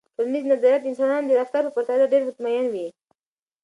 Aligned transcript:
ټولنیز 0.15 0.43
نظریات 0.53 0.81
د 0.83 0.85
انسانانو 0.91 1.27
د 1.29 1.31
رفتار 1.41 1.63
په 1.65 1.73
پرتله 1.75 2.05
ډیر 2.13 2.21
مطمئن 2.29 2.65
وي. 2.73 2.87